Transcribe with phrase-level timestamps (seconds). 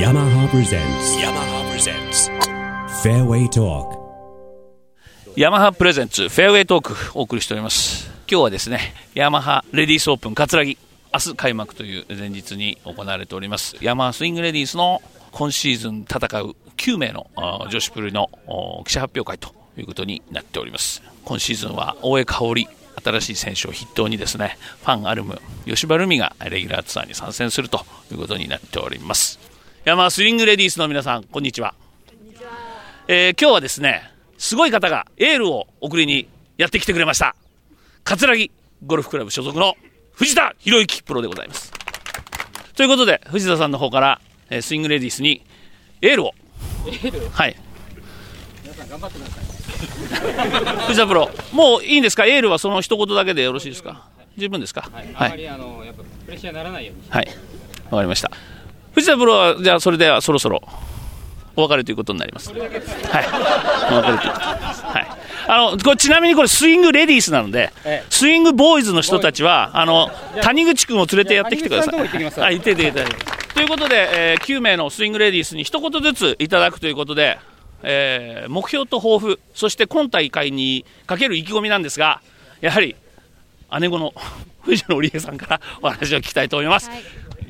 [0.00, 2.30] yamaha presents yamaha presents
[3.02, 4.00] fairway talk.
[5.36, 8.08] ヤマハ presents fairway talk お送りしております。
[8.26, 10.78] 今日はですねヤマハレディースオープン葛城
[11.12, 13.76] 明日開幕という前日に行われております。
[13.82, 15.02] ヤマハスイングレディースの
[15.32, 21.02] 今シーズン戦う9名のあ女子プロのお記者発表会ということになっております。
[21.26, 22.68] 今シーズンは大江香織
[23.04, 29.49] 新しい選手を筆頭にですねファンアルム吉葉ルミがレギュラーツアーに参戦するということになっております
[29.84, 31.74] ヤマハスイングレディースの皆さんこんにちは
[33.08, 34.02] えー今日はですね、
[34.36, 37.34] すごい方がエールを送りにやってきてくれました。
[38.04, 38.52] 葛城
[38.84, 39.74] ゴルフクラブ所属の
[40.12, 41.72] 藤田博之プロでございます。
[42.76, 45.42] ということで、藤田さんの方から、えースイングレディースに
[46.02, 46.34] エールを。
[47.32, 47.56] はい。
[50.88, 52.26] 藤田プロ、もういいんですか？
[52.26, 54.10] エールはその一言だけでよろしいですか？
[54.36, 54.90] 十分ですか？
[54.92, 57.28] はい、はいあまりあのやっぱプレッシャーにならないように、はい。
[57.90, 58.30] わかりました。
[59.00, 60.62] 藤田プロは、じゃあそれではそろそろ
[61.56, 62.52] お別れということになります。
[62.52, 62.60] はい。
[62.60, 64.40] お別れということ。
[64.40, 65.06] はい。
[65.48, 70.10] あの、これちなみにこれスイングレディースなので、ええスイングボーイズの人たちは、あの、
[70.42, 71.98] 谷口君を連れてやってきてください。
[71.98, 73.16] はい、行っていただいて。
[73.54, 77.38] ということで、えー9名のスイングレディースに一言ずついただくということで、
[77.82, 82.20] えー目標と抱負、そして今大会にかける意気込みなんですが、
[82.60, 82.94] やはり
[83.80, 84.12] 姉子の
[84.62, 86.90] 藤野織江さんからお話を聞きたいと思います。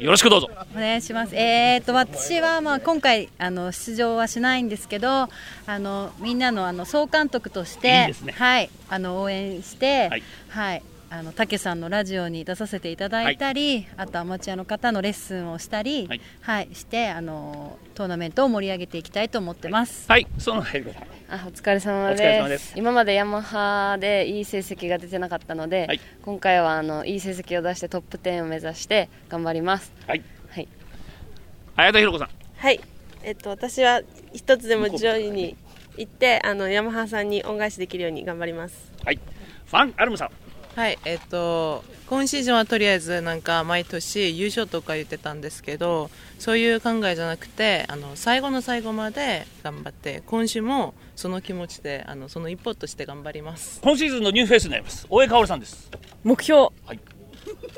[0.01, 0.49] よろしくどうぞ。
[0.75, 1.37] お願いします。
[1.37, 5.29] えー、と私はまあ今回あの出場はしないんですけど、あ
[5.67, 10.83] のみんなのあの総監督としていいねはいあの応援して、はいはい。
[11.13, 20.05] あの竹さんのラジオに出させていただいたり、あとアマチュアの方のレッスンをしたり、はいはい、してあのトーナメントを盛り上げていきたいと思ってます。
[20.09, 21.05] はい、その入り方。
[21.33, 30.23] あお疲れ様です今までヤマハでいい成績が出てなかったので、はい今回はあのいい成績を出してトップ10を目指して頑張りますはい。
[30.51, 30.69] はい
[31.77, 32.29] 綾田ひろ子さん。
[32.57, 32.81] はい、
[33.23, 34.03] えっと、私は
[34.35, 35.57] 一つでも上位に
[35.97, 39.21] 行ってあのヤマハさんに恩返しできるように頑張りますはい。
[39.67, 40.31] ファンアルムさん。
[40.81, 55.07] はい、えっと、今シーズンはとりあえずなんか毎年優勝とか言ってたんですけどそういう考えじゃなくてあの最後の最後まで頑張って今週もその気持ちであのその一歩として頑張ります今シーズンのニューフェイスになります。
[55.11, 55.91] 大江香織さんです。
[56.25, 57.01] 目標、はい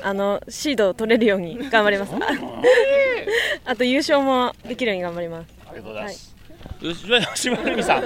[0.01, 2.13] あのシードを取れるように 頑張ります
[3.65, 6.35] あと優勝もできるように頑張りますありがとうございます。
[6.79, 8.03] 吉葉吉葉ルミさん。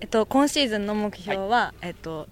[0.00, 2.28] えっと今シーズンの目標は、えっと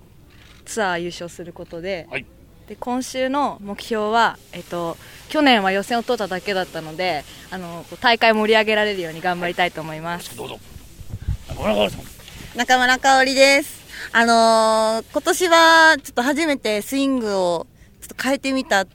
[0.69, 2.27] ツアー優勝することで、はい
[2.69, 4.99] で今週の目標は、えっと、
[5.31, 10.37] 去年は予選を通っただけだったのであの大会盛り上げられるように頑張りたいと思います。
[10.37, 10.59] どうぞ。
[11.49, 12.59] 中村香織さん。
[12.59, 13.79] 中村香織です。
[14.13, 17.67] あのー今年はちょっと初めてスイングを
[18.03, 18.87] ちょっと変えてみた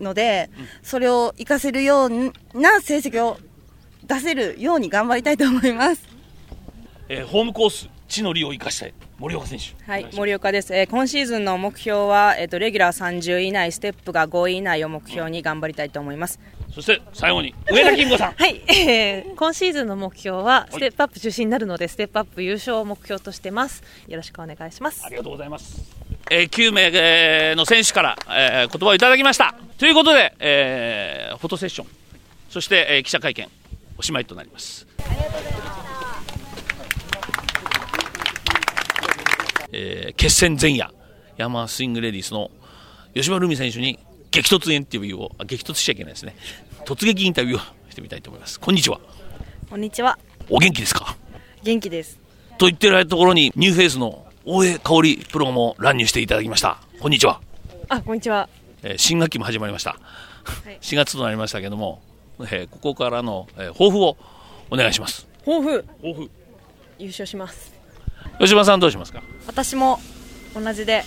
[0.00, 0.48] ので、
[0.82, 2.10] それを活かせるよう
[2.58, 3.36] な成績を
[4.06, 6.08] 出せるように頑張りたいと思います。
[7.10, 9.66] えーホームコース地の利を生かして森岡選手。
[9.90, 16.40] はい、森岡です、えー今シーズンの目標は、えー、とレギュラー30位以内、ステップが5位以内を目標に頑張りたいと思います。
[16.74, 18.32] そして最後に上田金子さん。
[18.32, 23.82] はい、えー今シーズンの目標はステップアップ中心になるので、ステップアップ優勝を目標としてます。
[24.08, 25.08] よろしくお願いしますあ。
[25.08, 25.80] りがとうございます。
[26.32, 29.54] えー、9名えーの選手から、えー言葉をいただきました。
[29.78, 31.88] ということで、えーフォトセッション、
[32.48, 33.48] そして、えー記者会見、
[33.98, 34.86] おしまいとなります。
[39.82, 40.92] えー決戦前夜、
[41.38, 42.50] ヤマハスイングレディースの
[43.14, 43.98] 吉葉ルミ選手に
[44.30, 46.36] 激突インタビューを、あ激突しちゃいけないですね。
[46.84, 47.60] 突撃インタビューを
[47.90, 48.60] してみたいと思います。
[48.60, 49.00] こんにちは。
[49.70, 50.18] こんにちは。
[50.50, 51.16] お元気ですか？
[51.62, 52.18] 元気です。
[52.58, 56.78] と言ってるところにニューフェイスの大江香織プロも乱入していただきました。
[57.00, 57.40] こんにちは、
[57.88, 58.48] あこんにちは。
[58.82, 59.96] えー新学期も始まりました、
[60.82, 62.02] 4月となりましたけども、
[62.40, 64.16] えーここからの、えー抱負を
[64.70, 65.26] お願いします。
[65.46, 65.84] 抱負。
[66.02, 66.30] 抱負。
[66.98, 67.72] 優勝します
[68.38, 69.22] 吉間さんどうしますか？
[69.46, 70.00] 私も
[70.54, 71.04] 同じで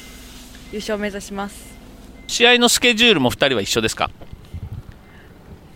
[0.71, 1.73] 優勝を目指します。
[2.27, 4.09] 試合のスケジュールも2人は一緒ですか？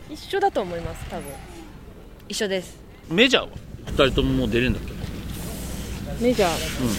[0.10, 1.26] 一緒だと思います多分。
[2.30, 2.78] 一緒です。
[3.10, 3.50] メジャーは
[3.88, 4.98] ？2人とももう出れるんだっけ？
[6.24, 6.50] メジャー、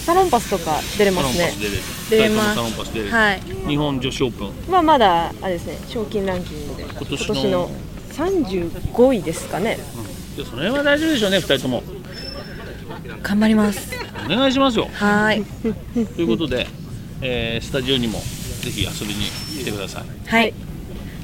[0.05, 1.53] サロンパスとか出れますね。
[1.59, 1.83] 出れる。
[2.09, 2.59] 出れます。
[2.59, 3.41] 2人ともサロンパス出れる、はい。
[3.67, 4.53] 日本女子オープン。
[4.71, 5.79] まあまだあれですね。
[5.89, 6.85] 賞金ランキングで。
[6.85, 7.71] 今年の年の
[8.13, 9.79] 35位ですかね。
[10.37, 11.83] いやそれは大丈夫でしょうね2人とも。
[13.23, 13.91] 頑張ります。
[14.35, 14.89] お願いしますよ。
[14.93, 15.43] はい。
[16.15, 16.67] ということで、
[17.23, 18.21] えースタジオにも
[18.61, 19.25] ぜひ遊びに
[19.59, 20.29] 来てください。
[20.29, 20.53] はい。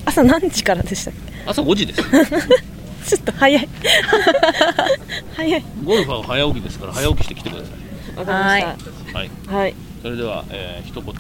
[0.07, 1.15] 朝何時からでしたっ
[1.47, 2.03] 朝5時です。
[2.03, 2.09] け
[3.07, 3.69] ちょっと早い。
[5.37, 5.65] 早い。
[5.85, 7.69] ゴルファーは早起きですから早起きしてきてくださ
[8.17, 8.19] い。
[8.19, 9.75] わかりましはい、たはい。
[10.03, 11.15] それでは、えー一言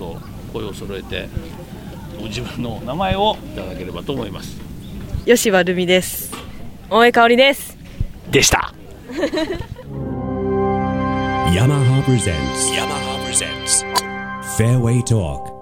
[0.52, 1.28] 声を揃えて
[2.18, 4.56] ご自分の名前をいただければと思います。
[5.26, 6.32] 吉羽るみです。
[6.88, 7.76] 大江香織です。
[8.30, 8.72] でした。
[11.54, 12.68] Yamaha presents.
[12.74, 13.84] Yamaha presents.
[14.58, 15.53] Fairway Talk.